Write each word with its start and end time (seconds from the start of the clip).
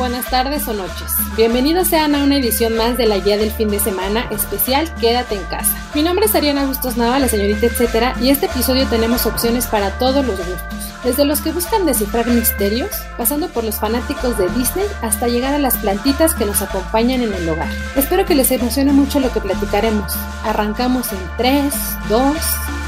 buenas 0.00 0.30
tardes 0.30 0.66
o 0.68 0.72
noches. 0.72 1.12
Bienvenidos 1.36 1.88
sean 1.88 2.14
a 2.14 2.24
una 2.24 2.36
edición 2.36 2.74
más 2.76 2.96
de 2.96 3.06
la 3.06 3.18
guía 3.18 3.36
del 3.36 3.50
fin 3.50 3.68
de 3.68 3.78
semana 3.78 4.26
especial 4.30 4.92
Quédate 4.94 5.34
en 5.34 5.44
casa. 5.44 5.76
Mi 5.94 6.02
nombre 6.02 6.24
es 6.24 6.34
Ariana 6.34 6.64
Bustos 6.64 6.96
Nava, 6.96 7.18
la 7.18 7.28
señorita 7.28 7.66
etcétera, 7.66 8.14
y 8.20 8.30
este 8.30 8.46
episodio 8.46 8.86
tenemos 8.86 9.26
opciones 9.26 9.66
para 9.66 9.98
todos 9.98 10.24
los 10.24 10.38
gustos. 10.38 11.04
Desde 11.04 11.26
los 11.26 11.42
que 11.42 11.52
buscan 11.52 11.84
descifrar 11.84 12.26
misterios, 12.28 12.90
pasando 13.18 13.48
por 13.48 13.64
los 13.64 13.78
fanáticos 13.78 14.38
de 14.38 14.48
Disney 14.50 14.86
hasta 15.02 15.28
llegar 15.28 15.52
a 15.52 15.58
las 15.58 15.76
plantitas 15.76 16.34
que 16.34 16.46
nos 16.46 16.62
acompañan 16.62 17.22
en 17.22 17.34
el 17.34 17.48
hogar. 17.48 17.68
Espero 17.96 18.24
que 18.24 18.34
les 18.34 18.50
emocione 18.50 18.92
mucho 18.92 19.20
lo 19.20 19.30
que 19.32 19.40
platicaremos. 19.40 20.14
Arrancamos 20.44 21.12
en 21.12 21.18
3, 21.36 21.74
2, 22.08 22.36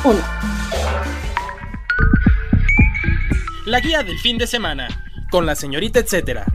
1. 0.04 0.18
La 3.66 3.80
guía 3.80 4.02
del 4.02 4.18
fin 4.18 4.38
de 4.38 4.46
semana, 4.46 4.88
con 5.30 5.44
la 5.46 5.54
señorita 5.54 5.98
etcétera. 6.00 6.46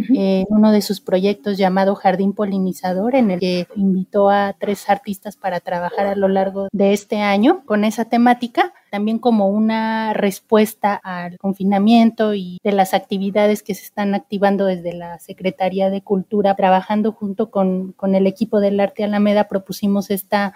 en 0.09 0.47
uno 0.49 0.73
de 0.73 0.83
sus 0.83 1.01
proyectos 1.01 1.59
llamado 1.59 1.95
Jardín 1.95 2.33
Polinizador, 2.33 3.15
en 3.15 3.31
el 3.31 3.41
que 3.41 3.67
invitó 3.77 4.31
a 4.31 4.55
tres 4.59 4.89
artistas 4.89 5.37
para 5.37 5.61
trabajar 5.61 6.07
a 6.07 6.17
lo 6.17 6.29
largo 6.29 6.69
de 6.73 6.93
este 6.93 7.21
año 7.21 7.63
con 7.67 7.85
esa 7.85 8.05
temática, 8.05 8.73
también 8.91 9.19
como 9.19 9.49
una 9.49 10.13
respuesta 10.13 10.95
al 10.95 11.39
confinamiento 11.39 12.35
y 12.35 12.59
de 12.63 12.73
las 12.73 12.95
actividades 12.95 13.63
que 13.63 13.75
se 13.75 13.85
están 13.85 14.15
activando 14.15 14.67
desde 14.67 14.93
la 14.93 15.19
Secretaría 15.19 15.91
de 15.91 16.03
Cultura, 16.03 16.55
trabajando 16.55 17.13
junto 17.13 17.51
con, 17.51 17.95
el 18.15 18.27
equipo 18.27 18.61
del 18.61 18.81
Arte 18.81 19.05
Alameda, 19.05 19.49
propusimos 19.49 20.11
esta 20.11 20.55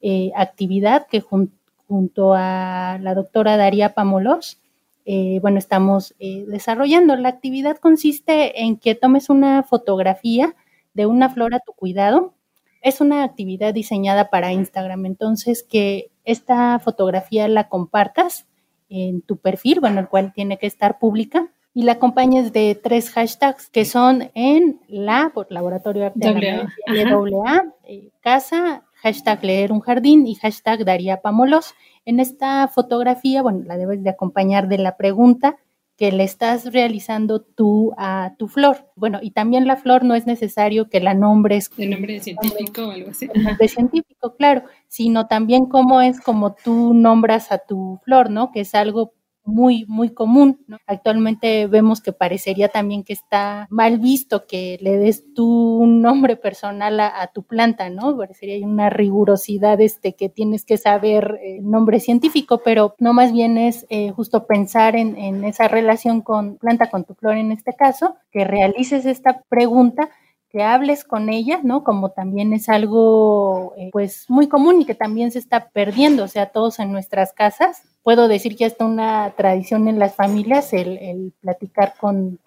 eh, 0.00 0.32
actividad 0.36 1.06
que 1.06 1.20
junto 1.20 2.34
a 2.34 2.98
la 3.00 3.14
doctora 3.14 3.56
Daría 3.56 3.94
Pamolos, 3.94 4.58
eh, 5.04 5.38
bueno, 5.42 5.58
estamos 5.58 6.14
eh, 6.18 6.44
desarrollando. 6.46 7.16
La 7.16 7.28
actividad 7.28 7.76
consiste 7.78 8.62
en 8.62 8.78
que 8.78 8.94
tomes 8.94 9.28
una 9.28 9.62
fotografía 9.62 10.54
de 10.94 11.06
una 11.06 11.28
flor 11.28 11.54
a 11.54 11.60
tu 11.60 11.72
cuidado. 11.72 12.34
Es 12.80 13.00
una 13.00 13.24
actividad 13.24 13.74
diseñada 13.74 14.30
para 14.30 14.52
Instagram, 14.52 15.06
entonces 15.06 15.62
que 15.62 16.10
esta 16.24 16.78
fotografía 16.78 17.48
la 17.48 17.68
compartas 17.68 18.46
en 18.88 19.22
tu 19.22 19.38
perfil, 19.38 19.80
bueno, 19.80 20.00
el 20.00 20.08
cual 20.08 20.32
tiene 20.32 20.58
que 20.58 20.66
estar 20.66 20.98
pública, 20.98 21.50
y 21.72 21.82
la 21.82 21.92
acompañes 21.92 22.52
de 22.52 22.78
tres 22.80 23.10
hashtags 23.10 23.68
que 23.68 23.84
son 23.84 24.30
en 24.34 24.80
la, 24.86 25.32
por 25.34 25.50
Laboratorio 25.50 26.06
Arte 26.06 26.68
eh, 27.84 28.10
casa, 28.20 28.83
hashtag 29.04 29.44
leer 29.44 29.70
un 29.70 29.80
jardín 29.80 30.26
y 30.26 30.34
hashtag 30.34 30.84
Daría 30.86 31.20
Pamolos. 31.20 31.74
En 32.06 32.20
esta 32.20 32.66
fotografía, 32.68 33.42
bueno, 33.42 33.62
la 33.64 33.76
debes 33.76 34.02
de 34.02 34.08
acompañar 34.08 34.66
de 34.66 34.78
la 34.78 34.96
pregunta 34.96 35.56
que 35.96 36.10
le 36.10 36.24
estás 36.24 36.72
realizando 36.72 37.42
tú 37.42 37.92
a 37.98 38.32
tu 38.38 38.48
flor. 38.48 38.90
Bueno, 38.96 39.20
y 39.22 39.30
también 39.30 39.66
la 39.66 39.76
flor 39.76 40.04
no 40.04 40.14
es 40.14 40.26
necesario 40.26 40.88
que 40.88 41.00
la 41.00 41.12
nombres. 41.12 41.70
De 41.76 41.86
nombre 41.86 42.18
científico 42.18 42.88
o 42.88 42.90
algo 42.90 43.10
así. 43.10 43.28
De 43.60 43.68
científico, 43.68 44.34
claro, 44.36 44.64
sino 44.88 45.26
también 45.26 45.66
cómo 45.66 46.00
es 46.00 46.20
como 46.20 46.54
tú 46.54 46.94
nombras 46.94 47.52
a 47.52 47.58
tu 47.58 48.00
flor, 48.04 48.30
¿no? 48.30 48.52
Que 48.52 48.60
es 48.60 48.74
algo 48.74 49.12
muy, 49.44 49.84
muy 49.86 50.10
común. 50.10 50.64
Actualmente 50.86 51.66
vemos 51.66 52.00
que 52.00 52.12
parecería 52.12 52.68
también 52.68 53.04
que 53.04 53.12
está 53.12 53.66
mal 53.70 53.98
visto 53.98 54.46
que 54.46 54.78
le 54.80 54.96
des 54.96 55.34
tú 55.34 55.78
un 55.78 56.00
nombre 56.02 56.36
personal 56.36 56.98
a, 57.00 57.30
tu 57.32 57.42
planta, 57.42 57.90
¿no? 57.90 58.16
Parecería 58.16 58.66
una 58.66 58.90
rigurosidad 58.90 59.80
este, 59.80 60.14
que 60.14 60.28
tienes 60.28 60.64
que 60.64 60.76
saber 60.76 61.38
el 61.42 61.56
eh, 61.56 61.60
nombre 61.62 62.00
científico, 62.00 62.62
pero 62.64 62.94
no 62.98 63.12
más 63.12 63.32
bien 63.32 63.58
es 63.58 63.86
eh, 63.90 64.10
justo 64.10 64.46
pensar 64.46 64.96
en, 64.96 65.16
en 65.16 65.44
esa 65.44 65.68
relación 65.68 66.20
con 66.22 66.56
planta, 66.56 66.90
con 66.90 67.04
tu 67.04 67.14
flor 67.14 67.36
en 67.36 67.52
este 67.52 67.74
caso, 67.74 68.16
que 68.30 68.44
realices 68.44 69.06
esta 69.06 69.42
pregunta 69.48 70.10
que 70.54 70.62
hables 70.62 71.02
con 71.02 71.30
ella, 71.30 71.58
¿no? 71.64 71.82
Como 71.82 72.10
también 72.10 72.52
es 72.52 72.68
algo 72.68 73.74
eh, 73.76 73.88
pues 73.90 74.26
muy 74.28 74.46
común 74.46 74.80
y 74.80 74.84
que 74.84 74.94
también 74.94 75.32
se 75.32 75.40
está 75.40 75.70
perdiendo, 75.70 76.22
o 76.22 76.28
sea, 76.28 76.46
todos 76.46 76.78
en 76.78 76.92
nuestras 76.92 77.32
casas. 77.32 77.82
Puedo 78.04 78.28
decir 78.28 78.54
que 78.54 78.66
hasta 78.66 78.84
una 78.84 79.32
tradición 79.34 79.88
en 79.88 79.98
las 79.98 80.14
familias 80.14 80.74
el, 80.74 81.32
platicar 81.40 81.94
con, 81.98 82.38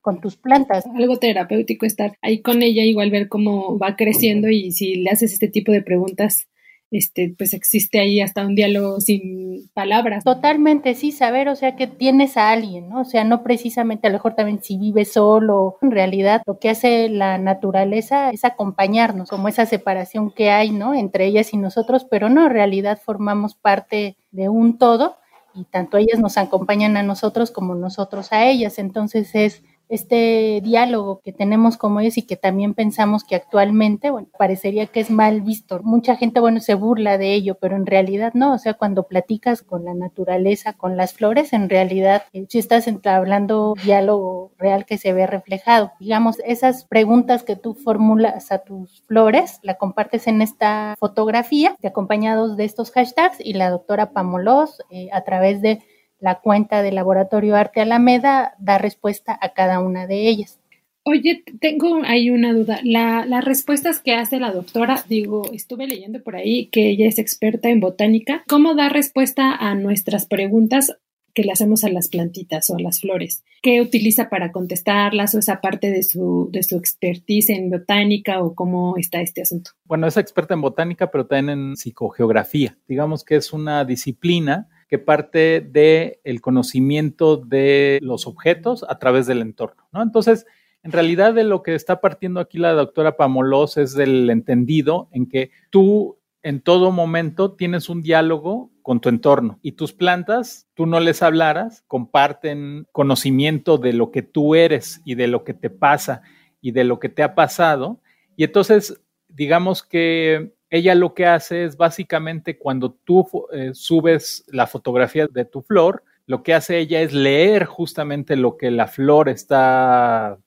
con 0.00 0.20
tus 0.20 0.36
plantas. 0.36 0.86
Algo 0.86 1.18
terapéutico 1.18 1.84
estar 1.84 2.16
ahí 2.22 2.40
con 2.40 2.62
ella, 2.62 2.82
igual 2.82 3.10
ver 3.10 3.28
cómo 3.28 3.78
va 3.78 3.94
creciendo 3.94 4.48
y 4.48 4.72
si 4.72 4.96
le 4.96 5.10
haces 5.10 5.34
este 5.34 5.48
tipo 5.48 5.70
de 5.70 5.82
preguntas 5.82 6.48
este, 6.92 7.34
pues 7.36 7.54
existe 7.54 7.98
ahí 7.98 8.20
hasta 8.20 8.46
un 8.46 8.54
diálogo 8.54 9.00
sin 9.00 9.68
palabras. 9.72 10.24
Totalmente, 10.24 10.94
sí, 10.94 11.10
saber, 11.10 11.48
o 11.48 11.56
sea, 11.56 11.74
que 11.74 11.86
tienes 11.86 12.36
a 12.36 12.50
alguien, 12.50 12.90
¿no? 12.90 13.00
O 13.00 13.04
sea, 13.04 13.24
no 13.24 13.42
precisamente, 13.42 14.06
a 14.06 14.10
lo 14.10 14.18
mejor 14.18 14.34
también 14.34 14.62
si 14.62 14.76
vives 14.76 15.14
solo, 15.14 15.78
en 15.80 15.90
realidad 15.90 16.42
lo 16.46 16.58
que 16.58 16.68
hace 16.68 17.08
la 17.08 17.38
naturaleza 17.38 18.30
es 18.30 18.44
acompañarnos, 18.44 19.30
como 19.30 19.48
esa 19.48 19.64
separación 19.64 20.30
que 20.30 20.50
hay, 20.50 20.70
¿no? 20.70 20.92
Entre 20.94 21.24
ellas 21.24 21.54
y 21.54 21.56
nosotros, 21.56 22.06
pero 22.08 22.28
no, 22.28 22.44
en 22.46 22.52
realidad 22.52 23.00
formamos 23.02 23.54
parte 23.54 24.16
de 24.30 24.50
un 24.50 24.76
todo 24.76 25.16
y 25.54 25.64
tanto 25.64 25.96
ellas 25.96 26.18
nos 26.20 26.36
acompañan 26.38 26.96
a 26.96 27.02
nosotros 27.02 27.50
como 27.50 27.74
nosotros 27.74 28.32
a 28.32 28.46
ellas. 28.46 28.78
Entonces 28.78 29.34
es 29.34 29.62
este 29.92 30.62
diálogo 30.62 31.20
que 31.22 31.32
tenemos 31.32 31.76
como 31.76 32.00
ellos 32.00 32.16
y 32.16 32.22
que 32.22 32.36
también 32.36 32.72
pensamos 32.72 33.24
que 33.24 33.36
actualmente, 33.36 34.10
bueno, 34.10 34.28
parecería 34.38 34.86
que 34.86 35.00
es 35.00 35.10
mal 35.10 35.42
visto. 35.42 35.80
Mucha 35.82 36.16
gente, 36.16 36.40
bueno, 36.40 36.60
se 36.60 36.74
burla 36.74 37.18
de 37.18 37.34
ello, 37.34 37.58
pero 37.60 37.76
en 37.76 37.84
realidad 37.84 38.32
no. 38.32 38.54
O 38.54 38.58
sea, 38.58 38.74
cuando 38.74 39.02
platicas 39.02 39.60
con 39.62 39.84
la 39.84 39.92
naturaleza, 39.92 40.72
con 40.72 40.96
las 40.96 41.12
flores, 41.12 41.52
en 41.52 41.68
realidad 41.68 42.22
eh, 42.32 42.46
si 42.48 42.58
estás 42.58 42.88
hablando 43.04 43.74
diálogo 43.84 44.52
real 44.58 44.86
que 44.86 44.96
se 44.96 45.12
ve 45.12 45.26
reflejado. 45.26 45.92
Digamos, 46.00 46.38
esas 46.46 46.86
preguntas 46.86 47.42
que 47.42 47.56
tú 47.56 47.74
formulas 47.74 48.50
a 48.50 48.58
tus 48.58 49.02
flores, 49.02 49.60
la 49.62 49.74
compartes 49.74 50.26
en 50.26 50.40
esta 50.40 50.94
fotografía, 50.98 51.76
acompañados 51.84 52.56
de 52.56 52.64
estos 52.64 52.90
hashtags 52.92 53.38
y 53.40 53.52
la 53.52 53.68
doctora 53.68 54.12
Pamolos 54.12 54.82
eh, 54.90 55.08
a 55.12 55.22
través 55.22 55.60
de 55.60 55.80
la 56.22 56.40
cuenta 56.40 56.82
del 56.82 56.94
Laboratorio 56.94 57.56
Arte 57.56 57.80
Alameda 57.80 58.54
da 58.58 58.78
respuesta 58.78 59.36
a 59.42 59.52
cada 59.52 59.80
una 59.80 60.06
de 60.06 60.28
ellas. 60.28 60.60
Oye, 61.04 61.42
tengo 61.60 62.00
ahí 62.04 62.30
una 62.30 62.54
duda. 62.54 62.78
las 62.84 63.44
respuestas 63.44 63.98
que 63.98 64.14
hace 64.14 64.38
la 64.38 64.52
doctora, 64.52 65.04
digo, 65.08 65.42
estuve 65.52 65.88
leyendo 65.88 66.22
por 66.22 66.36
ahí 66.36 66.68
que 66.68 66.90
ella 66.90 67.08
es 67.08 67.18
experta 67.18 67.70
en 67.70 67.80
botánica. 67.80 68.44
¿Cómo 68.46 68.76
da 68.76 68.88
respuesta 68.88 69.52
a 69.52 69.74
nuestras 69.74 70.26
preguntas 70.26 70.96
que 71.34 71.42
le 71.42 71.50
hacemos 71.50 71.82
a 71.82 71.88
las 71.88 72.06
plantitas 72.06 72.70
o 72.70 72.76
a 72.76 72.80
las 72.80 73.00
flores? 73.00 73.42
¿Qué 73.60 73.80
utiliza 73.80 74.30
para 74.30 74.52
contestarlas 74.52 75.34
o 75.34 75.40
esa 75.40 75.60
parte 75.60 75.90
de 75.90 76.04
su, 76.04 76.50
de 76.52 76.62
su 76.62 76.76
expertise 76.76 77.50
en 77.50 77.68
botánica 77.68 78.40
o 78.40 78.54
cómo 78.54 78.96
está 78.96 79.20
este 79.20 79.42
asunto? 79.42 79.72
Bueno, 79.84 80.06
es 80.06 80.16
experta 80.16 80.54
en 80.54 80.60
botánica, 80.60 81.10
pero 81.10 81.26
también 81.26 81.58
en 81.58 81.76
psicogeografía. 81.76 82.78
Digamos 82.86 83.24
que 83.24 83.34
es 83.34 83.52
una 83.52 83.84
disciplina 83.84 84.68
que 84.92 84.98
parte 84.98 85.62
del 85.62 86.18
el 86.22 86.42
conocimiento 86.42 87.38
de 87.38 87.98
los 88.02 88.26
objetos 88.26 88.84
a 88.86 88.98
través 88.98 89.26
del 89.26 89.40
entorno, 89.40 89.88
¿no? 89.90 90.02
Entonces, 90.02 90.44
en 90.82 90.92
realidad 90.92 91.32
de 91.32 91.44
lo 91.44 91.62
que 91.62 91.74
está 91.74 92.02
partiendo 92.02 92.40
aquí 92.40 92.58
la 92.58 92.74
doctora 92.74 93.16
Pamolos 93.16 93.78
es 93.78 93.94
del 93.94 94.28
entendido 94.28 95.08
en 95.10 95.30
que 95.30 95.50
tú 95.70 96.18
en 96.42 96.60
todo 96.60 96.90
momento 96.90 97.52
tienes 97.52 97.88
un 97.88 98.02
diálogo 98.02 98.70
con 98.82 99.00
tu 99.00 99.08
entorno 99.08 99.58
y 99.62 99.72
tus 99.72 99.94
plantas, 99.94 100.68
tú 100.74 100.84
no 100.84 101.00
les 101.00 101.22
hablaras, 101.22 101.84
comparten 101.88 102.86
conocimiento 102.92 103.78
de 103.78 103.94
lo 103.94 104.10
que 104.10 104.20
tú 104.20 104.54
eres 104.54 105.00
y 105.06 105.14
de 105.14 105.26
lo 105.26 105.42
que 105.42 105.54
te 105.54 105.70
pasa 105.70 106.20
y 106.60 106.72
de 106.72 106.84
lo 106.84 106.98
que 106.98 107.08
te 107.08 107.22
ha 107.22 107.34
pasado. 107.34 108.02
Y 108.36 108.44
entonces, 108.44 109.00
digamos 109.26 109.82
que 109.82 110.52
ella 110.72 110.94
lo 110.94 111.12
que 111.12 111.26
hace 111.26 111.64
es 111.64 111.76
básicamente 111.76 112.56
cuando 112.56 112.92
tú 112.92 113.28
eh, 113.52 113.72
subes 113.74 114.42
la 114.48 114.66
fotografía 114.66 115.26
de 115.26 115.44
tu 115.44 115.60
flor, 115.60 116.02
lo 116.24 116.42
que 116.42 116.54
hace 116.54 116.78
ella 116.78 117.02
es 117.02 117.12
leer 117.12 117.66
justamente 117.66 118.36
lo 118.36 118.56
que 118.56 118.70
la 118.70 118.86
flor 118.86 119.28
está 119.28 120.38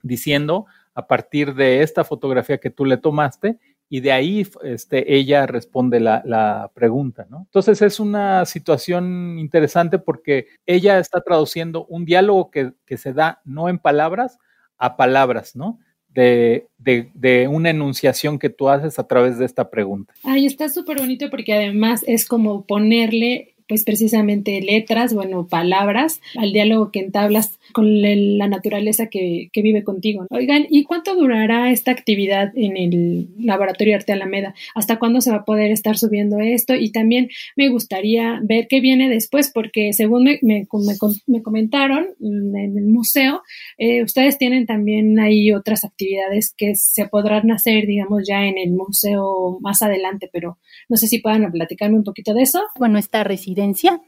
diciendo 0.00 0.66
a 0.94 1.08
partir 1.08 1.56
de 1.56 1.82
esta 1.82 2.04
fotografía 2.04 2.58
que 2.58 2.70
tú 2.70 2.84
le 2.84 2.98
tomaste 2.98 3.58
y 3.88 3.98
de 3.98 4.12
ahí 4.12 4.46
este, 4.62 5.16
ella 5.16 5.44
responde 5.46 5.98
la, 5.98 6.70
pregunta, 6.72 7.26
¿no? 7.28 7.38
Entonces 7.46 7.82
es 7.82 7.98
una 7.98 8.44
situación 8.44 9.40
interesante 9.40 9.98
porque 9.98 10.46
ella 10.66 11.00
está 11.00 11.20
traduciendo 11.20 11.84
un 11.86 12.04
diálogo 12.04 12.52
que, 12.52 12.74
que 12.86 12.96
se 12.96 13.12
da 13.12 13.40
no 13.44 13.68
en 13.68 13.80
palabras 13.80 14.38
a 14.76 14.96
palabras, 14.96 15.56
¿no? 15.56 15.80
De, 16.14 16.66
de, 16.78 17.48
una 17.48 17.70
enunciación 17.70 18.38
que 18.38 18.50
tú 18.50 18.68
haces 18.68 18.98
a 18.98 19.06
través 19.06 19.38
de 19.38 19.44
esta 19.44 19.70
pregunta. 19.70 20.12
Ay, 20.24 20.46
está 20.46 20.68
súper 20.68 20.98
bonito 20.98 21.30
porque 21.30 21.52
además 21.52 22.04
es 22.06 22.26
como 22.26 22.64
ponerle 22.64 23.54
pues 23.68 23.84
precisamente 23.84 24.62
letras, 24.62 25.12
bueno, 25.12 25.46
palabras, 25.46 26.22
al 26.36 26.52
diálogo 26.52 26.90
que 26.90 27.00
entablas 27.00 27.57
con 27.72 28.02
la 28.02 28.48
naturaleza 28.48 29.06
que, 29.08 29.50
vive 29.54 29.82
contigo. 29.82 30.24
Oigan, 30.30 30.66
¿y 30.70 30.84
cuánto 30.84 31.16
durará 31.16 31.72
esta 31.72 31.90
actividad 31.90 32.52
en 32.54 32.76
el 32.76 33.28
Laboratorio 33.38 33.96
Arte 33.96 34.12
Alameda? 34.12 34.54
¿Hasta 34.76 35.00
cuándo 35.00 35.20
se 35.20 35.32
va 35.32 35.38
a 35.38 35.44
poder 35.44 35.72
estar 35.72 35.98
subiendo 35.98 36.38
esto? 36.38 36.76
Y 36.76 36.92
también 36.92 37.28
me 37.56 37.68
gustaría 37.68 38.40
ver 38.44 38.68
qué 38.68 38.80
viene 38.80 39.08
después, 39.08 39.50
porque 39.52 39.92
según 39.92 40.24
me, 40.24 40.38
me, 40.42 41.42
comentaron 41.42 42.06
en 42.20 42.78
el 42.78 42.86
museo, 42.86 43.42
eh, 43.78 44.04
ustedes 44.04 44.38
tienen 44.38 44.66
también 44.66 45.18
ahí 45.18 45.50
otras 45.50 45.84
actividades 45.84 46.54
que 46.56 46.76
se 46.76 47.08
podrán 47.08 47.50
hacer, 47.50 47.86
digamos, 47.86 48.22
ya 48.28 48.46
en 48.46 48.58
el 48.58 48.70
museo 48.70 49.58
más 49.60 49.82
adelante, 49.82 50.30
pero 50.32 50.58
no 50.88 50.96
sé 50.96 51.08
si 51.08 51.18
puedan 51.18 51.50
platicarme 51.50 51.96
un 51.96 52.04
poquito 52.04 52.34
de 52.34 52.42
eso. 52.42 52.62
Bueno, 52.78 52.98
esta 52.98 53.24
residencia 53.24 54.00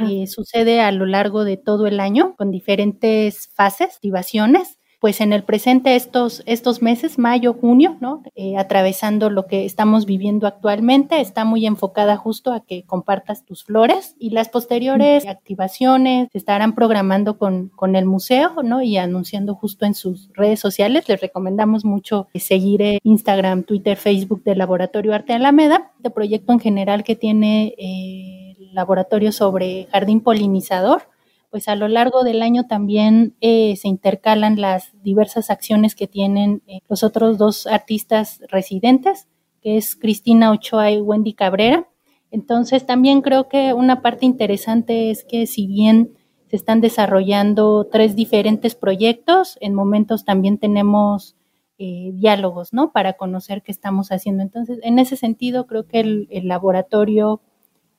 eh, 0.00 0.26
sucede 0.26 0.80
a 0.80 0.92
lo 0.92 1.06
largo 1.06 1.44
de 1.44 1.56
todo 1.56 1.86
el 1.86 2.00
año 2.00 2.34
con 2.36 2.50
diferentes 2.50 3.48
fases, 3.54 3.94
activaciones. 3.94 4.78
Pues 5.00 5.20
en 5.20 5.32
el 5.32 5.44
presente 5.44 5.94
estos, 5.94 6.42
estos 6.44 6.82
meses, 6.82 7.20
mayo, 7.20 7.54
junio, 7.54 7.96
¿no? 8.00 8.24
Eh, 8.34 8.56
atravesando 8.56 9.30
lo 9.30 9.46
que 9.46 9.64
estamos 9.64 10.06
viviendo 10.06 10.48
actualmente, 10.48 11.20
está 11.20 11.44
muy 11.44 11.66
enfocada 11.66 12.16
justo 12.16 12.52
a 12.52 12.64
que 12.64 12.82
compartas 12.82 13.44
tus 13.44 13.62
flores 13.62 14.16
y 14.18 14.30
las 14.30 14.48
posteriores 14.48 15.24
activaciones 15.28 16.28
se 16.32 16.38
estarán 16.38 16.74
programando 16.74 17.38
con, 17.38 17.68
con 17.68 17.94
el 17.94 18.06
museo, 18.06 18.64
¿no? 18.64 18.82
Y 18.82 18.96
anunciando 18.96 19.54
justo 19.54 19.86
en 19.86 19.94
sus 19.94 20.30
redes 20.34 20.58
sociales. 20.58 21.08
Les 21.08 21.20
recomendamos 21.20 21.84
mucho 21.84 22.26
seguir 22.34 22.82
eh, 22.82 22.98
Instagram, 23.04 23.62
Twitter, 23.62 23.96
Facebook 23.96 24.42
del 24.42 24.58
Laboratorio 24.58 25.14
Arte 25.14 25.32
Alameda, 25.32 25.92
de 26.00 26.10
proyecto 26.10 26.52
en 26.52 26.58
general 26.58 27.04
que 27.04 27.14
tiene 27.14 28.47
laboratorio 28.72 29.32
sobre 29.32 29.86
jardín 29.90 30.20
polinizador, 30.20 31.02
pues 31.50 31.68
a 31.68 31.76
lo 31.76 31.88
largo 31.88 32.24
del 32.24 32.42
año 32.42 32.66
también 32.66 33.34
eh, 33.40 33.76
se 33.76 33.88
intercalan 33.88 34.60
las 34.60 34.92
diversas 35.02 35.50
acciones 35.50 35.94
que 35.94 36.06
tienen 36.06 36.62
eh, 36.66 36.80
los 36.88 37.02
otros 37.02 37.38
dos 37.38 37.66
artistas 37.66 38.40
residentes, 38.48 39.28
que 39.62 39.76
es 39.78 39.96
Cristina 39.96 40.50
Ochoa 40.50 40.90
y 40.90 41.00
Wendy 41.00 41.32
Cabrera. 41.32 41.88
Entonces 42.30 42.84
también 42.84 43.22
creo 43.22 43.48
que 43.48 43.72
una 43.72 44.02
parte 44.02 44.26
interesante 44.26 45.10
es 45.10 45.24
que 45.24 45.46
si 45.46 45.66
bien 45.66 46.12
se 46.48 46.56
están 46.56 46.80
desarrollando 46.80 47.86
tres 47.90 48.14
diferentes 48.14 48.74
proyectos, 48.74 49.56
en 49.60 49.74
momentos 49.74 50.24
también 50.24 50.58
tenemos 50.58 51.36
eh, 51.78 52.10
diálogos, 52.14 52.72
¿no? 52.72 52.92
Para 52.92 53.14
conocer 53.14 53.62
qué 53.62 53.70
estamos 53.72 54.10
haciendo. 54.10 54.42
Entonces, 54.42 54.80
en 54.82 54.98
ese 54.98 55.16
sentido, 55.16 55.66
creo 55.66 55.86
que 55.86 56.00
el, 56.00 56.26
el 56.30 56.48
laboratorio 56.48 57.40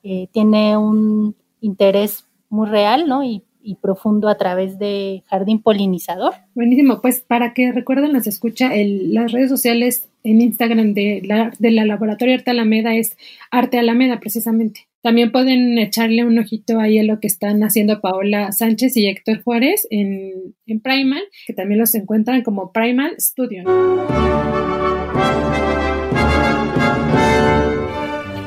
eh, 0.02 0.28
tiene 0.32 0.76
un 0.76 1.34
interés 1.60 2.26
muy 2.48 2.68
real, 2.68 3.08
¿no? 3.08 3.22
Y, 3.24 3.44
profundo 3.82 4.28
a 4.28 4.36
través 4.36 4.80
de 4.80 5.22
Jardín 5.26 5.62
Polinizador. 5.62 6.34
Buenísimo, 6.56 7.00
pues 7.00 7.20
para 7.20 7.54
que 7.54 7.70
recuerden, 7.70 8.12
las 8.12 8.26
escucha, 8.26 8.72
las 8.74 9.30
redes 9.30 9.48
sociales 9.48 10.08
en 10.24 10.40
Instagram 10.40 10.92
de 10.92 11.22
la, 11.24 11.52
de 11.56 11.70
la 11.70 11.84
Laboratorio 11.84 12.34
Arte 12.34 12.50
Alameda 12.50 12.96
es 12.96 13.16
Arte 13.50 13.78
Alameda, 13.78 14.18
precisamente. 14.18 14.88
También 15.02 15.30
pueden 15.30 15.78
echarle 15.78 16.24
un 16.24 16.38
ojito 16.38 16.80
ahí 16.80 16.98
a 16.98 17.04
lo 17.04 17.20
que 17.20 17.26
están 17.26 17.62
haciendo 17.62 18.00
Paola 18.00 18.50
Sánchez 18.50 18.96
y 18.96 19.06
Héctor 19.06 19.42
Juárez 19.42 19.86
en, 19.90 20.54
en 20.66 20.80
Primal, 20.80 21.22
que 21.46 21.52
también 21.52 21.78
los 21.78 21.94
encuentran 21.94 22.42
como 22.42 22.72
Primal 22.72 23.14
Studio. 23.18 23.64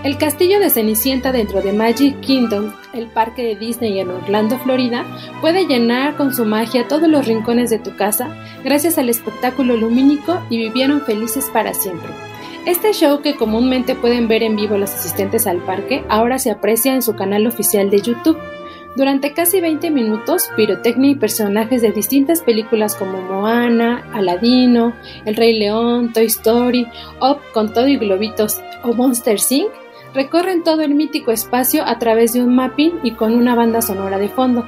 El 0.03 0.17
castillo 0.17 0.59
de 0.59 0.69
Cenicienta 0.69 1.31
dentro 1.31 1.61
de 1.61 1.71
Magic 1.71 2.19
Kingdom, 2.19 2.73
el 2.93 3.07
parque 3.07 3.41
de 3.41 3.55
Disney 3.55 4.01
en 4.01 4.09
Orlando, 4.09 4.59
Florida, 4.59 5.05
puede 5.39 5.65
llenar 5.65 6.17
con 6.17 6.33
su 6.33 6.43
magia 6.43 6.89
todos 6.89 7.07
los 7.07 7.25
rincones 7.25 7.69
de 7.69 7.79
tu 7.79 7.95
casa 7.95 8.35
gracias 8.65 8.97
al 8.97 9.07
espectáculo 9.07 9.77
lumínico 9.77 10.41
y 10.49 10.57
vivieron 10.57 10.99
felices 11.05 11.49
para 11.53 11.73
siempre. 11.73 12.09
Este 12.65 12.91
show 12.91 13.21
que 13.21 13.37
comúnmente 13.37 13.95
pueden 13.95 14.27
ver 14.27 14.43
en 14.43 14.57
vivo 14.57 14.77
los 14.77 14.93
asistentes 14.93 15.47
al 15.47 15.59
parque 15.59 16.03
ahora 16.09 16.37
se 16.37 16.51
aprecia 16.51 16.93
en 16.93 17.01
su 17.01 17.15
canal 17.15 17.47
oficial 17.47 17.89
de 17.89 18.01
YouTube. 18.01 18.37
Durante 18.97 19.31
casi 19.31 19.61
20 19.61 19.89
minutos, 19.89 20.49
pirotecnia 20.57 21.11
y 21.11 21.15
personajes 21.15 21.81
de 21.81 21.93
distintas 21.93 22.41
películas 22.41 22.95
como 22.95 23.21
Moana, 23.21 24.03
Aladino, 24.13 24.93
El 25.23 25.37
Rey 25.37 25.57
León, 25.57 26.11
Toy 26.11 26.25
Story, 26.25 26.87
Up 27.21 27.37
con 27.53 27.71
todo 27.71 27.87
y 27.87 27.95
globitos 27.95 28.61
o 28.83 28.93
Monster 28.93 29.37
Inc 29.49 29.82
recorren 30.13 30.63
todo 30.63 30.81
el 30.81 30.95
mítico 30.95 31.31
espacio 31.31 31.83
a 31.85 31.99
través 31.99 32.33
de 32.33 32.41
un 32.41 32.55
mapping 32.55 32.99
y 33.03 33.11
con 33.11 33.35
una 33.35 33.55
banda 33.55 33.81
sonora 33.81 34.17
de 34.17 34.29
fondo. 34.29 34.67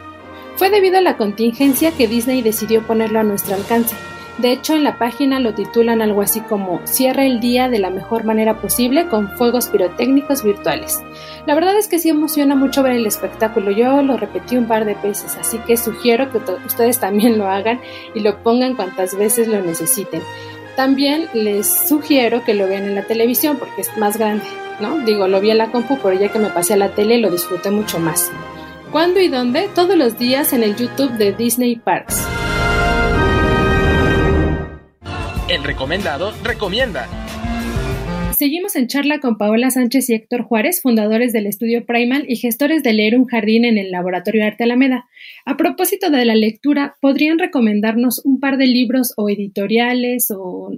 Fue 0.56 0.70
debido 0.70 0.98
a 0.98 1.02
la 1.02 1.18
contingencia 1.18 1.92
que 1.92 2.08
Disney 2.08 2.42
decidió 2.42 2.82
ponerlo 2.84 3.20
a 3.20 3.24
nuestro 3.24 3.56
alcance, 3.56 3.96
De 4.38 4.52
hecho, 4.52 4.76
en 4.76 4.84
la 4.84 4.98
página 4.98 5.40
lo 5.40 5.54
titulan 5.54 6.02
algo 6.02 6.22
así 6.22 6.42
como 6.42 6.82
Cierra 6.86 7.26
el 7.26 7.40
día 7.40 7.70
de 7.70 7.80
la 7.80 7.90
mejor 7.90 8.26
manera 8.26 8.60
posible 8.60 9.08
con 9.08 9.30
fuegos 9.38 9.70
pirotécnicos 9.70 10.44
virtuales. 10.44 11.02
La 11.46 11.56
verdad 11.56 11.78
es 11.78 11.88
que 11.88 12.00
sí 12.00 12.10
emociona 12.10 12.54
mucho 12.54 12.84
ver 12.84 12.94
el 12.94 13.06
espectáculo. 13.06 13.72
Yo 13.72 14.02
lo 14.02 14.18
repetí 14.18 14.58
un 14.58 14.68
par 14.68 14.84
de 14.84 14.96
veces, 14.96 15.38
así 15.40 15.58
que 15.60 15.78
sugiero 15.78 16.30
que 16.32 16.40
ustedes 16.66 17.00
también 17.00 17.38
lo 17.38 17.48
hagan 17.48 17.80
y 18.14 18.20
lo 18.20 18.44
pongan 18.44 18.76
cuantas 18.76 19.18
veces 19.18 19.48
lo 19.48 19.62
necesiten. 19.62 20.22
También 20.76 21.30
les 21.34 21.88
sugiero 21.88 22.44
que 22.44 22.54
lo 22.54 22.68
vean 22.68 22.84
en 22.84 22.96
la 22.96 23.04
televisión 23.04 23.58
porque 23.58 23.82
es 23.82 23.98
más 23.98 24.18
grande, 24.18 24.44
¿no? 24.82 25.00
Digo, 25.00 25.28
lo 25.28 25.40
vi 25.40 25.52
en 25.52 25.58
la 25.58 25.72
compu, 25.72 25.98
pero 26.04 26.20
ya 26.20 26.30
que 26.30 26.40
me 26.40 26.50
pasé 26.50 26.74
a 26.74 26.78
la 26.78 26.90
tele 26.90 27.18
lo 27.18 27.32
disfruté 27.32 27.72
mucho 27.72 27.98
más. 28.00 28.30
¿Cuándo 28.92 29.20
y 29.20 29.30
dónde? 29.30 29.70
Todos 29.74 29.96
los 29.96 30.18
días 30.18 30.54
en 30.54 30.64
el 30.64 30.76
YouTube 30.76 31.12
de 31.14 31.32
Disney 31.32 31.78
Parks. 31.78 32.26
El 35.48 35.64
recomendado 35.64 36.34
recomienda. 36.44 37.08
Seguimos 38.38 38.76
en 38.76 38.88
charla 38.88 39.22
con 39.22 39.38
Paola 39.38 39.72
Sánchez 39.72 40.10
y 40.10 40.14
Héctor 40.14 40.44
Juárez, 40.44 40.82
fundadores 40.82 41.32
del 41.32 41.48
estudio 41.48 41.86
Primal 41.86 42.26
y 42.28 42.36
gestores 42.36 42.84
de 42.84 42.92
Leer 42.92 43.18
un 43.18 43.28
Jardín 43.28 43.64
en 43.64 43.78
el 43.78 43.92
Laboratorio 43.92 44.46
Arte 44.46 44.66
Alameda. 44.66 45.06
A 45.46 45.56
propósito 45.56 46.10
de 46.10 46.26
la 46.26 46.36
lectura, 46.36 46.98
¿podrían 47.00 47.40
recomendarnos 47.40 48.22
un 48.26 48.42
par 48.42 48.58
de 48.58 48.68
libros 48.68 49.14
o 49.16 49.30
editoriales 49.30 50.32
o 50.36 50.70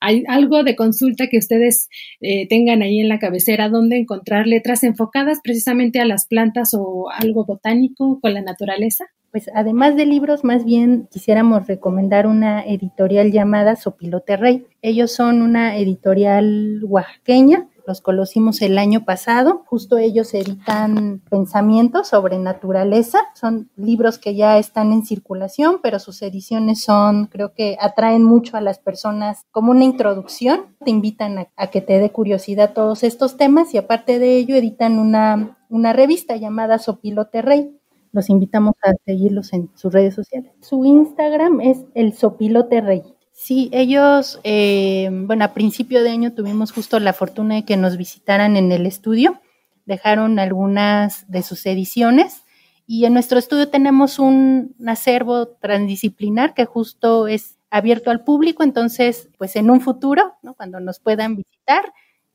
hay 0.00 0.24
algo 0.28 0.64
de 0.64 0.76
consulta 0.76 1.28
que 1.28 1.36
ustedes 1.36 1.90
eh, 2.22 2.48
tengan 2.48 2.80
ahí 2.80 3.00
en 3.00 3.10
la 3.10 3.18
cabecera 3.18 3.68
donde 3.68 3.98
encontrar 3.98 4.46
letras 4.46 4.82
enfocadas 4.82 5.40
precisamente 5.44 6.00
a 6.00 6.06
las 6.06 6.26
plantas 6.26 6.70
o 6.72 7.10
algo 7.10 7.44
botánico 7.44 8.18
con 8.22 8.32
la 8.32 8.40
naturaleza? 8.40 9.04
Pues 9.34 9.50
además 9.52 9.96
de 9.96 10.06
libros, 10.06 10.44
más 10.44 10.64
bien 10.64 11.08
quisiéramos 11.10 11.66
recomendar 11.66 12.28
una 12.28 12.64
editorial 12.64 13.32
llamada 13.32 13.74
Sopilote 13.74 14.36
Rey. 14.36 14.68
Ellos 14.80 15.10
son 15.10 15.42
una 15.42 15.76
editorial 15.76 16.84
oaxaqueña, 16.84 17.66
los 17.84 18.00
conocimos 18.00 18.62
el 18.62 18.78
año 18.78 19.04
pasado. 19.04 19.64
Justo 19.66 19.98
ellos 19.98 20.32
editan 20.34 21.20
pensamientos 21.28 22.06
sobre 22.06 22.38
naturaleza. 22.38 23.22
Son 23.34 23.68
libros 23.74 24.18
que 24.18 24.36
ya 24.36 24.56
están 24.58 24.92
en 24.92 25.04
circulación, 25.04 25.80
pero 25.82 25.98
sus 25.98 26.22
ediciones 26.22 26.82
son, 26.82 27.26
creo 27.26 27.54
que 27.54 27.76
atraen 27.80 28.22
mucho 28.22 28.56
a 28.56 28.60
las 28.60 28.78
personas 28.78 29.46
como 29.50 29.72
una 29.72 29.82
introducción. 29.82 30.76
Te 30.84 30.92
invitan 30.92 31.48
a, 31.56 31.66
que 31.72 31.80
te 31.80 31.98
dé 31.98 32.10
curiosidad 32.12 32.72
todos 32.72 33.02
estos 33.02 33.36
temas 33.36 33.74
y 33.74 33.78
aparte 33.78 34.20
de 34.20 34.36
ello 34.36 34.54
editan 34.54 35.00
una, 35.00 35.58
una 35.68 35.92
revista 35.92 36.36
llamada 36.36 36.78
Sopilote 36.78 37.42
Rey 37.42 37.80
los 38.14 38.30
invitamos 38.30 38.74
a 38.82 38.94
seguirlos 39.04 39.52
en 39.52 39.68
sus 39.74 39.92
redes 39.92 40.14
sociales. 40.14 40.52
Su 40.60 40.84
Instagram 40.84 41.60
es 41.60 41.84
el 41.94 42.14
Sopilote 42.14 42.80
Rey. 42.80 43.02
Sí, 43.32 43.68
ellos, 43.72 44.40
eh, 44.44 45.10
bueno, 45.10 45.44
a 45.44 45.52
principio 45.52 46.04
de 46.04 46.10
año 46.10 46.32
tuvimos 46.32 46.70
justo 46.70 47.00
la 47.00 47.12
fortuna 47.12 47.56
de 47.56 47.64
que 47.64 47.76
nos 47.76 47.96
visitaran 47.96 48.56
en 48.56 48.70
el 48.70 48.86
estudio, 48.86 49.40
dejaron 49.84 50.38
algunas 50.38 51.28
de 51.28 51.42
sus 51.42 51.66
ediciones 51.66 52.44
y 52.86 53.04
en 53.04 53.14
nuestro 53.14 53.40
estudio 53.40 53.68
tenemos 53.68 54.20
un 54.20 54.76
acervo 54.86 55.48
transdisciplinar 55.48 56.54
que 56.54 56.66
justo 56.66 57.26
es 57.26 57.56
abierto 57.68 58.12
al 58.12 58.22
público, 58.22 58.62
entonces, 58.62 59.28
pues 59.36 59.56
en 59.56 59.68
un 59.70 59.80
futuro, 59.80 60.34
cuando 60.56 60.78
nos 60.78 61.00
puedan 61.00 61.34
visitar, 61.34 61.92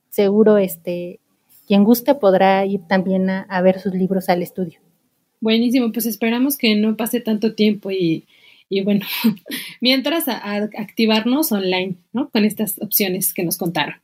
seguro 0.10 0.58
este, 0.58 1.22
quien 1.66 1.86
guste 1.86 2.16
podrá 2.16 2.66
ir 2.66 2.82
también 2.90 3.30
a 3.30 3.62
ver 3.62 3.80
sus 3.80 3.94
libros 3.94 4.28
al 4.28 4.42
estudio. 4.42 4.82
Buenísimo, 5.42 5.92
pues 5.92 6.06
esperamos 6.06 6.58
que 6.58 6.76
no 6.76 6.98
pase 6.98 7.22
tanto 7.22 7.56
tiempo 7.56 7.92
y, 7.92 8.26
bueno, 8.84 9.06
mientras 9.82 10.28
a, 10.28 10.56
activarnos 10.56 11.52
online, 11.52 11.96
¿no? 12.12 12.30
Con 12.30 12.46
estas 12.46 12.80
opciones 12.82 13.34
que 13.34 13.44
nos 13.44 13.58
contaron. 13.58 13.96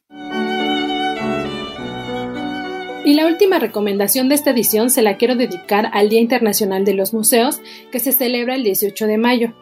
Y 3.06 3.14
la 3.14 3.28
última 3.28 3.60
recomendación 3.60 4.30
de 4.30 4.36
esta 4.36 4.50
edición 4.50 4.90
se 4.90 5.04
la 5.04 5.18
quiero 5.18 5.36
dedicar 5.36 5.92
al 5.94 6.10
Día 6.10 6.22
Internacional 6.22 6.86
de 6.86 6.96
los 6.96 7.14
Museos, 7.14 7.62
que 7.92 8.00
se 8.00 8.12
celebra 8.12 8.56
el 8.56 8.64
18 8.64 9.06
de 9.06 9.18
mayo. 9.20 9.54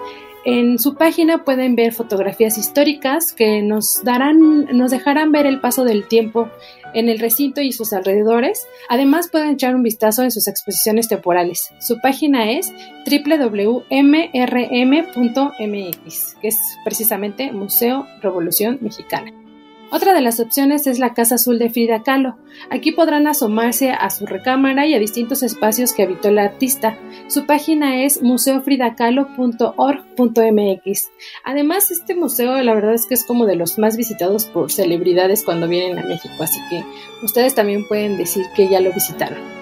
En 0.45 0.79
su 0.79 0.95
página 0.95 1.43
pueden 1.43 1.75
ver 1.75 1.91
fotografías 1.93 2.57
históricas 2.57 3.33
que 3.33 3.61
nos 3.61 4.01
darán, 4.03 4.65
nos 4.77 4.91
dejarán 4.91 5.31
ver 5.31 5.45
el 5.45 5.59
paso 5.59 5.83
del 5.83 6.07
tiempo 6.07 6.49
en 6.93 7.09
el 7.09 7.19
recinto 7.19 7.61
y 7.61 7.71
sus 7.71 7.93
alrededores. 7.93 8.67
Además 8.87 9.29
pueden 9.29 9.51
echar 9.51 9.75
un 9.75 9.83
vistazo 9.83 10.23
en 10.23 10.31
sus 10.31 10.47
exposiciones 10.47 11.07
temporales. 11.07 11.69
Su 11.79 11.99
página 11.99 12.51
es 12.51 12.71
www.mrm.mx, 13.05 13.89
que 16.41 16.47
es 16.47 16.57
precisamente 16.83 17.51
Museo 17.51 18.07
Revolución 18.21 18.79
Mexicana. 18.81 19.33
Otra 19.91 20.13
de 20.13 20.21
las 20.21 20.39
opciones 20.39 20.85
es 20.85 20.99
la 20.99 21.15
Casa 21.15 21.33
Azul 21.35 21.57
de 21.57 21.71
Frida 21.71 22.03
Kahlo. 22.03 22.37
Aquí 22.69 22.91
podrán 22.91 23.25
asomarse 23.25 23.89
a 23.89 24.11
su 24.11 24.27
recámara 24.27 24.85
y 24.85 24.93
a 24.93 24.99
distintos 24.99 25.41
espacios 25.41 25.93
que 25.93 26.03
habitó 26.03 26.29
la 26.29 26.43
artista. 26.43 26.95
Su 27.27 27.47
página 27.47 28.03
es 28.03 28.21
museofridacalo.org.mx. 28.21 31.09
Además, 31.43 31.89
este 31.89 32.13
museo 32.13 32.61
la 32.61 32.75
verdad 32.75 32.93
es 32.93 33.07
que 33.07 33.15
es 33.15 33.25
como 33.25 33.47
de 33.47 33.55
los 33.55 33.79
más 33.79 33.97
visitados 33.97 34.45
por 34.45 34.71
celebridades 34.71 35.43
cuando 35.43 35.67
vienen 35.67 35.97
a 35.97 36.03
México, 36.03 36.35
así 36.39 36.59
que 36.69 36.85
ustedes 37.23 37.55
también 37.55 37.87
pueden 37.87 38.15
decir 38.17 38.45
que 38.55 38.69
ya 38.69 38.81
lo 38.81 38.93
visitaron. 38.93 39.58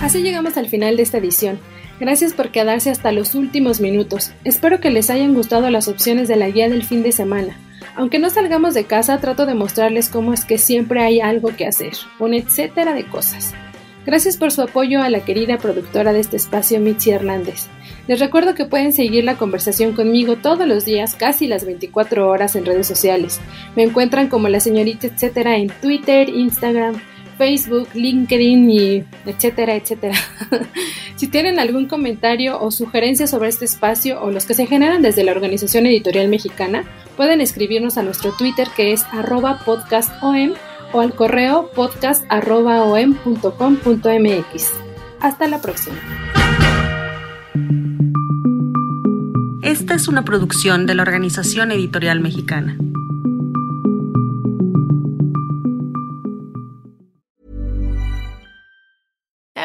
Así 0.00 0.22
llegamos 0.22 0.56
al 0.56 0.68
final 0.68 0.96
de 0.96 1.02
esta 1.02 1.18
edición. 1.18 1.60
Gracias 2.00 2.32
por 2.32 2.50
quedarse 2.50 2.90
hasta 2.90 3.12
los 3.12 3.34
últimos 3.34 3.80
minutos. 3.80 4.32
Espero 4.42 4.80
que 4.80 4.90
les 4.90 5.10
hayan 5.10 5.34
gustado 5.34 5.70
las 5.70 5.88
opciones 5.88 6.28
de 6.28 6.36
la 6.36 6.48
guía 6.48 6.68
del 6.68 6.84
fin 6.84 7.02
de 7.02 7.12
semana. 7.12 7.56
Aunque 7.94 8.18
no 8.18 8.30
salgamos 8.30 8.74
de 8.74 8.84
casa, 8.84 9.18
trato 9.18 9.46
de 9.46 9.54
mostrarles 9.54 10.08
cómo 10.08 10.32
es 10.32 10.44
que 10.44 10.58
siempre 10.58 11.02
hay 11.02 11.20
algo 11.20 11.54
que 11.56 11.66
hacer, 11.66 11.92
un 12.18 12.34
etcétera 12.34 12.94
de 12.94 13.06
cosas. 13.06 13.54
Gracias 14.04 14.36
por 14.36 14.50
su 14.50 14.60
apoyo 14.60 15.00
a 15.00 15.08
la 15.08 15.24
querida 15.24 15.56
productora 15.56 16.12
de 16.12 16.20
este 16.20 16.36
espacio, 16.36 16.78
Mitzi 16.78 17.10
Hernández. 17.10 17.68
Les 18.06 18.20
recuerdo 18.20 18.54
que 18.54 18.66
pueden 18.66 18.92
seguir 18.92 19.24
la 19.24 19.36
conversación 19.36 19.92
conmigo 19.92 20.36
todos 20.36 20.66
los 20.66 20.84
días, 20.84 21.14
casi 21.14 21.46
las 21.46 21.64
24 21.64 22.28
horas 22.28 22.54
en 22.54 22.66
redes 22.66 22.86
sociales. 22.86 23.40
Me 23.76 23.82
encuentran 23.82 24.28
como 24.28 24.48
la 24.48 24.60
señorita 24.60 25.06
etcétera 25.06 25.56
en 25.56 25.68
Twitter, 25.68 26.28
Instagram, 26.28 27.00
Facebook, 27.36 27.88
LinkedIn 27.94 28.70
y 28.70 29.04
etcétera, 29.26 29.74
etcétera. 29.74 30.14
si 31.16 31.28
tienen 31.28 31.58
algún 31.58 31.86
comentario 31.86 32.60
o 32.60 32.70
sugerencia 32.70 33.26
sobre 33.26 33.48
este 33.48 33.64
espacio 33.64 34.22
o 34.22 34.30
los 34.30 34.44
que 34.46 34.54
se 34.54 34.66
generan 34.66 35.02
desde 35.02 35.24
la 35.24 35.32
Organización 35.32 35.86
Editorial 35.86 36.28
Mexicana, 36.28 36.84
pueden 37.16 37.40
escribirnos 37.40 37.98
a 37.98 38.02
nuestro 38.02 38.32
Twitter 38.32 38.68
que 38.76 38.92
es 38.92 39.04
podcastom 39.64 40.52
o 40.92 41.00
al 41.00 41.14
correo 41.14 41.70
podcast.om.com.mx. 41.74 44.70
Hasta 45.20 45.48
la 45.48 45.60
próxima. 45.60 45.96
Esta 49.62 49.94
es 49.94 50.08
una 50.08 50.24
producción 50.24 50.86
de 50.86 50.94
la 50.94 51.02
Organización 51.02 51.72
Editorial 51.72 52.20
Mexicana. 52.20 52.76